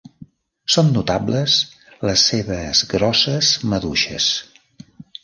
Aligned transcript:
Són 0.75 0.87
notables 0.93 1.57
les 2.09 2.23
seves 2.31 2.81
grosses 2.95 3.51
maduixes. 3.75 4.31